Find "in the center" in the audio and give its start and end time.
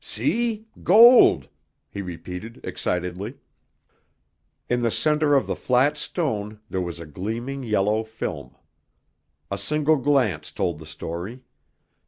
4.67-5.35